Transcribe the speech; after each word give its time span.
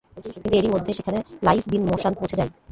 কিন্তু 0.35 0.49
এরই 0.53 0.71
মধ্যে 0.71 0.91
সেখানে 0.93 1.19
লাঈছ 1.43 1.63
বিন 1.71 1.81
মোশান 1.87 2.13
পৌঁছে 2.15 2.37
যায়। 2.39 2.51